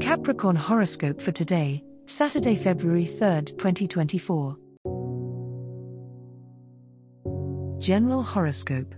Capricorn 0.00 0.56
horoscope 0.56 1.22
for 1.22 1.32
today, 1.32 1.82
Saturday, 2.04 2.54
February 2.54 3.06
3rd, 3.06 3.56
2024. 3.56 4.56
General 7.78 8.22
horoscope. 8.22 8.94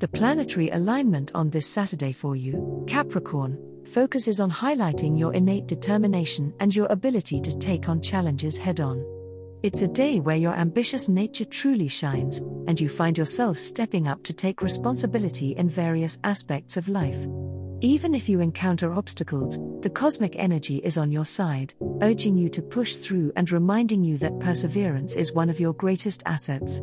The 0.00 0.08
planetary 0.08 0.68
alignment 0.68 1.32
on 1.34 1.48
this 1.48 1.66
Saturday 1.66 2.12
for 2.12 2.36
you, 2.36 2.84
Capricorn, 2.86 3.58
focuses 3.86 4.38
on 4.38 4.50
highlighting 4.50 5.18
your 5.18 5.32
innate 5.32 5.66
determination 5.66 6.52
and 6.60 6.76
your 6.76 6.88
ability 6.90 7.40
to 7.40 7.58
take 7.58 7.88
on 7.88 8.02
challenges 8.02 8.58
head 8.58 8.80
on. 8.80 9.02
It's 9.62 9.80
a 9.80 9.88
day 9.88 10.20
where 10.20 10.36
your 10.36 10.54
ambitious 10.54 11.08
nature 11.08 11.46
truly 11.46 11.88
shines, 11.88 12.40
and 12.66 12.78
you 12.78 12.90
find 12.90 13.16
yourself 13.16 13.58
stepping 13.58 14.08
up 14.08 14.22
to 14.24 14.34
take 14.34 14.60
responsibility 14.60 15.52
in 15.52 15.70
various 15.70 16.18
aspects 16.22 16.76
of 16.76 16.86
life. 16.86 17.26
Even 17.84 18.14
if 18.14 18.30
you 18.30 18.40
encounter 18.40 18.94
obstacles, 18.94 19.60
the 19.82 19.90
cosmic 19.90 20.36
energy 20.36 20.78
is 20.78 20.96
on 20.96 21.12
your 21.12 21.26
side, 21.26 21.74
urging 22.00 22.34
you 22.34 22.48
to 22.48 22.62
push 22.62 22.96
through 22.96 23.30
and 23.36 23.52
reminding 23.52 24.02
you 24.02 24.16
that 24.16 24.40
perseverance 24.40 25.16
is 25.16 25.34
one 25.34 25.50
of 25.50 25.60
your 25.60 25.74
greatest 25.74 26.22
assets. 26.24 26.78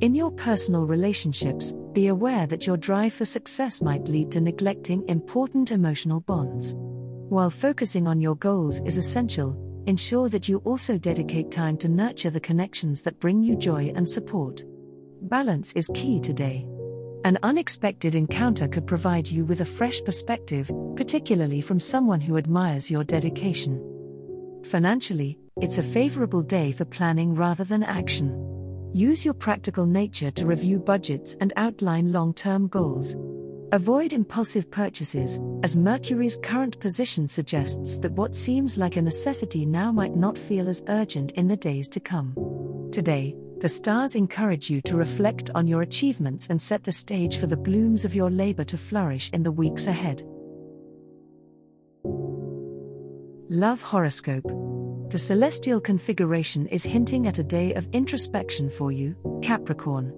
In 0.00 0.14
your 0.14 0.30
personal 0.30 0.86
relationships, 0.86 1.74
be 1.92 2.06
aware 2.06 2.46
that 2.46 2.66
your 2.66 2.78
drive 2.78 3.12
for 3.12 3.26
success 3.26 3.82
might 3.82 4.08
lead 4.08 4.32
to 4.32 4.40
neglecting 4.40 5.06
important 5.10 5.70
emotional 5.70 6.20
bonds. 6.20 6.72
While 6.74 7.50
focusing 7.50 8.06
on 8.06 8.22
your 8.22 8.36
goals 8.36 8.80
is 8.86 8.96
essential, 8.96 9.54
ensure 9.86 10.30
that 10.30 10.48
you 10.48 10.62
also 10.64 10.96
dedicate 10.96 11.50
time 11.50 11.76
to 11.76 11.88
nurture 11.88 12.30
the 12.30 12.40
connections 12.40 13.02
that 13.02 13.20
bring 13.20 13.42
you 13.42 13.56
joy 13.56 13.92
and 13.94 14.08
support. 14.08 14.64
Balance 15.20 15.74
is 15.74 15.90
key 15.92 16.18
today. 16.18 16.66
An 17.24 17.38
unexpected 17.42 18.14
encounter 18.14 18.68
could 18.68 18.86
provide 18.86 19.26
you 19.26 19.46
with 19.46 19.62
a 19.62 19.64
fresh 19.64 20.04
perspective, 20.04 20.70
particularly 20.94 21.62
from 21.62 21.80
someone 21.80 22.20
who 22.20 22.36
admires 22.36 22.90
your 22.90 23.02
dedication. 23.02 23.80
Financially, 24.62 25.38
it's 25.58 25.78
a 25.78 25.82
favorable 25.82 26.42
day 26.42 26.70
for 26.70 26.84
planning 26.84 27.34
rather 27.34 27.64
than 27.64 27.82
action. 27.82 28.90
Use 28.92 29.24
your 29.24 29.32
practical 29.32 29.86
nature 29.86 30.30
to 30.32 30.44
review 30.44 30.78
budgets 30.78 31.34
and 31.40 31.54
outline 31.56 32.12
long 32.12 32.34
term 32.34 32.68
goals. 32.68 33.16
Avoid 33.72 34.12
impulsive 34.12 34.70
purchases, 34.70 35.40
as 35.62 35.76
Mercury's 35.76 36.38
current 36.42 36.78
position 36.78 37.26
suggests 37.26 37.96
that 38.00 38.12
what 38.12 38.36
seems 38.36 38.76
like 38.76 38.96
a 38.96 39.02
necessity 39.02 39.64
now 39.64 39.90
might 39.90 40.14
not 40.14 40.36
feel 40.36 40.68
as 40.68 40.84
urgent 40.88 41.32
in 41.32 41.48
the 41.48 41.56
days 41.56 41.88
to 41.88 42.00
come. 42.00 42.34
Today, 42.92 43.34
the 43.64 43.68
stars 43.70 44.14
encourage 44.14 44.68
you 44.68 44.82
to 44.82 44.94
reflect 44.94 45.48
on 45.54 45.66
your 45.66 45.80
achievements 45.80 46.50
and 46.50 46.60
set 46.60 46.84
the 46.84 46.92
stage 46.92 47.38
for 47.38 47.46
the 47.46 47.56
blooms 47.56 48.04
of 48.04 48.14
your 48.14 48.30
labor 48.30 48.62
to 48.62 48.76
flourish 48.76 49.30
in 49.30 49.42
the 49.42 49.50
weeks 49.50 49.86
ahead. 49.86 50.22
Love 53.48 53.80
Horoscope 53.80 54.44
The 55.10 55.16
celestial 55.16 55.80
configuration 55.80 56.66
is 56.66 56.84
hinting 56.84 57.26
at 57.26 57.38
a 57.38 57.42
day 57.42 57.72
of 57.72 57.88
introspection 57.94 58.68
for 58.68 58.92
you, 58.92 59.16
Capricorn. 59.40 60.12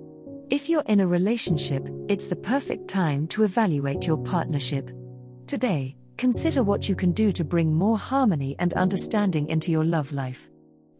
If 0.50 0.68
you're 0.68 0.82
in 0.86 0.98
a 0.98 1.06
relationship, 1.06 1.88
it's 2.08 2.26
the 2.26 2.34
perfect 2.34 2.88
time 2.88 3.28
to 3.28 3.44
evaluate 3.44 4.08
your 4.08 4.18
partnership. 4.18 4.90
Today, 5.46 5.94
consider 6.16 6.64
what 6.64 6.88
you 6.88 6.96
can 6.96 7.12
do 7.12 7.30
to 7.30 7.44
bring 7.44 7.72
more 7.72 7.96
harmony 7.96 8.56
and 8.58 8.74
understanding 8.74 9.48
into 9.48 9.70
your 9.70 9.84
love 9.84 10.10
life. 10.10 10.48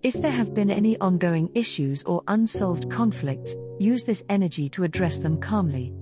If 0.06 0.22
there 0.22 0.31
have 0.31 0.55
been 0.55 0.71
any 0.71 0.97
ongoing 0.99 1.50
issues 1.56 2.05
or 2.05 2.22
unsolved 2.28 2.89
conflicts, 2.89 3.56
use 3.81 4.05
this 4.05 4.25
energy 4.28 4.69
to 4.69 4.84
address 4.84 5.19
them 5.19 5.37
calmly. 5.41 5.93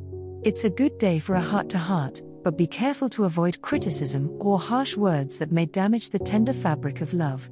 It's 0.42 0.64
a 0.64 0.68
good 0.68 0.98
day 0.98 1.18
for 1.18 1.36
a 1.36 1.40
heart 1.40 1.70
to 1.70 1.78
heart, 1.78 2.20
but 2.42 2.58
be 2.58 2.66
careful 2.66 3.08
to 3.08 3.24
avoid 3.24 3.62
criticism 3.62 4.28
or 4.40 4.58
harsh 4.58 4.94
words 4.94 5.38
that 5.38 5.52
may 5.52 5.64
damage 5.64 6.10
the 6.10 6.18
tender 6.18 6.52
fabric 6.52 7.00
of 7.00 7.14
love. 7.14 7.50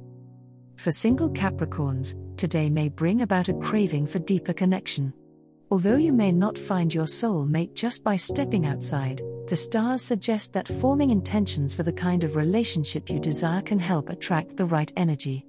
For 0.75 0.91
single 0.91 1.31
Capricorns, 1.31 2.13
today 2.37 2.69
may 2.69 2.87
bring 2.87 3.23
about 3.23 3.49
a 3.49 3.55
craving 3.55 4.05
for 4.05 4.19
deeper 4.19 4.53
connection. 4.53 5.11
Although 5.71 5.97
you 5.97 6.13
may 6.13 6.31
not 6.31 6.55
find 6.55 6.93
your 6.93 7.07
soul 7.07 7.45
mate 7.45 7.73
just 7.73 8.03
by 8.03 8.15
stepping 8.15 8.67
outside, 8.67 9.23
the 9.47 9.55
stars 9.55 10.03
suggest 10.03 10.53
that 10.53 10.67
forming 10.67 11.09
intentions 11.09 11.73
for 11.73 11.81
the 11.81 11.91
kind 11.91 12.23
of 12.23 12.35
relationship 12.35 13.09
you 13.09 13.19
desire 13.19 13.63
can 13.63 13.79
help 13.79 14.09
attract 14.09 14.55
the 14.55 14.65
right 14.65 14.93
energy. 14.95 15.47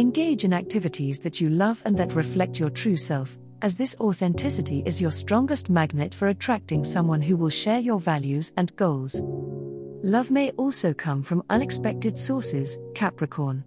Engage 0.00 0.44
in 0.44 0.54
activities 0.54 1.20
that 1.20 1.42
you 1.42 1.50
love 1.50 1.82
and 1.84 1.94
that 1.98 2.14
reflect 2.14 2.58
your 2.58 2.70
true 2.70 2.96
self, 2.96 3.36
as 3.60 3.76
this 3.76 3.94
authenticity 4.00 4.82
is 4.86 4.98
your 4.98 5.10
strongest 5.10 5.68
magnet 5.68 6.14
for 6.14 6.28
attracting 6.28 6.84
someone 6.84 7.20
who 7.20 7.36
will 7.36 7.50
share 7.50 7.80
your 7.80 8.00
values 8.00 8.50
and 8.56 8.74
goals. 8.76 9.20
Love 10.02 10.30
may 10.30 10.52
also 10.52 10.94
come 10.94 11.22
from 11.22 11.44
unexpected 11.50 12.16
sources, 12.16 12.78
Capricorn. 12.94 13.62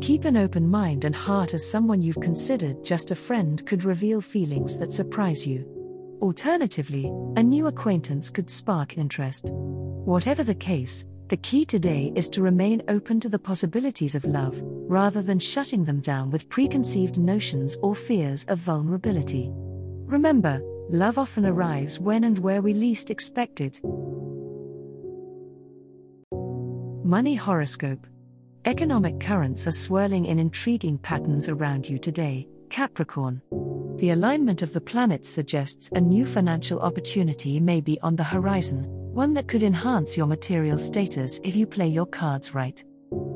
Keep 0.00 0.24
an 0.24 0.36
open 0.36 0.68
mind 0.68 1.04
and 1.04 1.16
heart 1.16 1.52
as 1.52 1.68
someone 1.68 2.00
you've 2.00 2.20
considered 2.20 2.84
just 2.84 3.10
a 3.10 3.16
friend 3.16 3.66
could 3.66 3.82
reveal 3.82 4.20
feelings 4.20 4.78
that 4.78 4.92
surprise 4.92 5.44
you. 5.44 5.66
Alternatively, 6.22 7.06
a 7.34 7.42
new 7.42 7.66
acquaintance 7.66 8.30
could 8.30 8.48
spark 8.48 8.96
interest. 8.96 9.50
Whatever 9.52 10.44
the 10.44 10.54
case, 10.54 11.06
the 11.32 11.36
key 11.38 11.64
today 11.64 12.12
is 12.14 12.28
to 12.28 12.42
remain 12.42 12.82
open 12.88 13.18
to 13.18 13.26
the 13.26 13.38
possibilities 13.38 14.14
of 14.14 14.22
love, 14.26 14.60
rather 14.62 15.22
than 15.22 15.38
shutting 15.38 15.82
them 15.82 15.98
down 16.00 16.30
with 16.30 16.46
preconceived 16.50 17.16
notions 17.16 17.78
or 17.80 17.94
fears 17.94 18.44
of 18.48 18.58
vulnerability. 18.58 19.48
Remember, 19.50 20.60
love 20.90 21.16
often 21.16 21.46
arrives 21.46 21.98
when 21.98 22.24
and 22.24 22.38
where 22.38 22.60
we 22.60 22.74
least 22.74 23.10
expect 23.10 23.62
it. 23.62 23.80
Money 27.02 27.34
Horoscope 27.34 28.06
Economic 28.66 29.18
currents 29.18 29.66
are 29.66 29.72
swirling 29.72 30.26
in 30.26 30.38
intriguing 30.38 30.98
patterns 30.98 31.48
around 31.48 31.88
you 31.88 31.98
today, 31.98 32.46
Capricorn. 32.68 33.40
The 33.96 34.10
alignment 34.10 34.60
of 34.60 34.74
the 34.74 34.82
planets 34.82 35.30
suggests 35.30 35.88
a 35.92 36.00
new 36.02 36.26
financial 36.26 36.80
opportunity 36.80 37.58
may 37.58 37.80
be 37.80 37.98
on 38.02 38.16
the 38.16 38.24
horizon, 38.24 39.01
one 39.12 39.34
that 39.34 39.46
could 39.46 39.62
enhance 39.62 40.16
your 40.16 40.26
material 40.26 40.78
status 40.78 41.38
if 41.44 41.54
you 41.54 41.66
play 41.66 41.86
your 41.86 42.06
cards 42.06 42.54
right. 42.54 42.82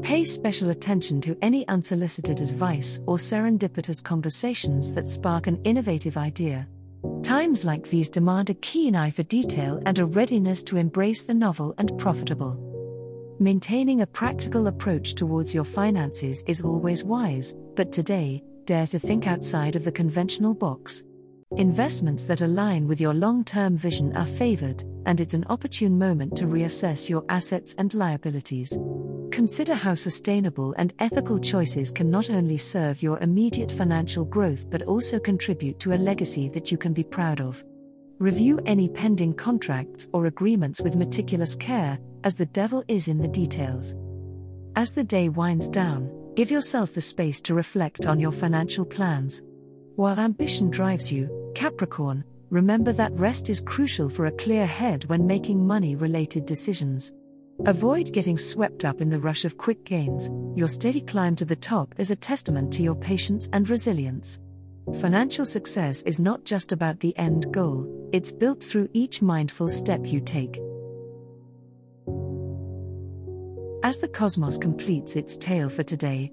Pay 0.03 0.25
special 0.25 0.70
attention 0.70 1.20
to 1.20 1.37
any 1.42 1.69
unsolicited 1.69 2.41
advice 2.41 3.00
or 3.06 3.19
serendipitous 3.19 4.03
conversations 4.03 4.92
that 4.92 5.06
spark 5.06 5.47
an 5.47 5.60
innovative 5.65 6.16
idea. 6.16 6.66
Times 7.22 7.65
like 7.65 7.88
these 7.88 8.09
demand 8.09 8.48
a 8.48 8.54
keen 8.54 8.97
eye 8.97 9.10
for 9.10 9.22
detail 9.25 9.82
and 9.84 9.98
a 9.98 10.04
readiness 10.06 10.62
to 10.62 10.78
embrace 10.78 11.25
the 11.25 11.34
novel 11.34 11.75
and 11.76 11.97
profitable. 11.98 12.62
Maintaining 13.38 14.00
a 14.00 14.06
practical 14.06 14.69
approach 14.69 15.15
towards 15.15 15.54
your 15.54 15.65
finances 15.65 16.42
is 16.47 16.62
always 16.62 17.04
wise, 17.04 17.54
but 17.75 17.92
today, 17.92 18.42
dare 18.65 18.86
to 18.86 18.98
think 18.98 19.26
outside 19.26 19.76
of 19.76 19.84
the 19.84 19.92
conventional 19.92 20.54
box. 20.54 21.04
Investments 21.54 22.24
that 22.24 22.40
align 22.40 22.88
with 22.88 23.00
your 23.00 23.14
long 23.14 23.44
term 23.44 23.76
vision 23.76 24.14
are 24.16 24.26
favored, 24.26 24.82
and 25.06 25.20
it's 25.20 25.32
an 25.32 25.46
opportune 25.48 25.96
moment 25.96 26.36
to 26.36 26.44
reassess 26.44 27.09
your 27.09 27.24
assets 27.28 27.72
and 27.78 27.94
liabilities. 27.94 28.76
Consider 29.30 29.74
how 29.76 29.94
sustainable 29.94 30.74
and 30.76 30.92
ethical 30.98 31.38
choices 31.38 31.92
can 31.92 32.10
not 32.10 32.30
only 32.30 32.56
serve 32.59 33.00
your 33.00 33.21
immediate 33.21 33.71
financial 33.71 34.24
growth 34.24 34.68
but 34.71 34.82
also 34.82 35.21
contribute 35.21 35.78
to 35.78 35.92
a 35.92 35.97
legacy 35.97 36.48
that 36.48 36.72
you 36.72 36.76
can 36.76 36.92
be 36.92 37.04
proud 37.04 37.41
of. 37.41 37.62
Review 38.18 38.60
any 38.66 38.88
pending 38.88 39.32
contracts 39.32 40.09
or 40.12 40.26
agreements 40.26 40.80
with 40.80 40.97
meticulous 40.97 41.54
care, 41.54 41.97
as 42.24 42.34
the 42.34 42.47
devil 42.47 42.82
is 42.88 43.06
in 43.06 43.18
the 43.18 43.28
details. 43.28 43.94
As 44.74 44.91
the 44.91 45.04
day 45.04 45.28
winds 45.28 45.68
down, 45.68 46.10
give 46.34 46.50
yourself 46.50 46.92
the 46.92 47.00
space 47.00 47.41
to 47.42 47.54
reflect 47.54 48.04
on 48.04 48.18
your 48.18 48.32
financial 48.32 48.84
plans. 48.84 49.42
While 49.97 50.21
ambition 50.21 50.69
drives 50.69 51.10
you, 51.10 51.53
Capricorn, 51.54 52.22
remember 52.51 52.93
that 52.93 53.19
rest 53.19 53.48
is 53.48 53.63
crucial 53.63 54.10
for 54.10 54.27
a 54.27 54.33
clear 54.33 54.66
head 54.66 55.07
when 55.07 55.27
making 55.27 55.66
money 55.66 55.97
related 55.97 56.45
decisions. 56.45 57.15
Avoid 57.65 58.13
getting 58.13 58.37
swept 58.37 58.84
up 58.84 59.01
in 59.01 59.09
the 59.09 59.19
rush 59.19 59.47
of 59.47 59.57
quick 59.57 59.87
gains, 59.87 60.28
your 60.54 60.69
steady 60.69 61.01
climb 61.01 61.34
to 61.37 61.47
the 61.47 61.57
top 61.57 61.95
is 61.97 62.10
a 62.10 62.16
testament 62.16 62.75
to 62.75 62.83
your 62.83 62.95
patience 62.95 63.48
and 63.54 63.71
resilience. 63.71 64.39
Financial 65.01 65.47
success 65.47 66.03
is 66.03 66.21
not 66.21 66.45
just 66.45 66.72
about 66.72 67.01
the 67.01 67.16
end 67.16 67.51
goal, 67.51 68.10
it's 68.13 68.33
built 68.33 68.63
through 68.63 68.91
each 68.93 69.22
mindful 69.22 69.66
step 69.66 70.03
you 70.04 70.21
take. 70.21 70.60
As 73.83 73.98
the 73.98 74.09
cosmos 74.13 74.59
completes 74.59 75.16
its 75.16 75.39
tale 75.39 75.71
for 75.71 75.84
today, 75.84 76.33